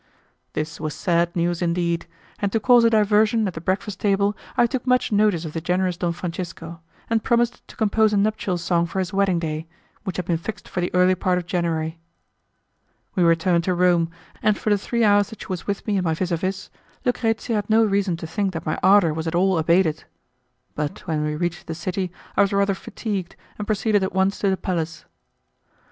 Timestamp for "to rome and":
13.65-14.57